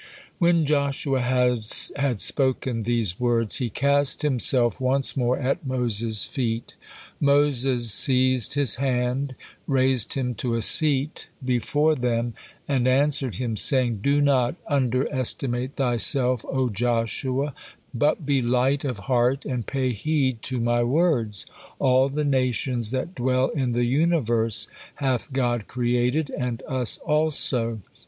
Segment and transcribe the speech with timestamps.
[0.39, 1.93] When Joshua has
[2.23, 6.75] spoken these words, he cast himself once more at Moses' feet.
[7.19, 9.35] Moses seized his hand,
[9.67, 12.33] raised him to a seat before them,
[12.67, 17.53] and answered him, saying: "Do not underestimate thyself, O Joshua,
[17.93, 21.45] but be light of heart, and pay heed to my words.
[21.77, 27.81] All the nations that dwell in the universe hath God created, and us also.